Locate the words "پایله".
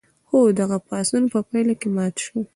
1.49-1.73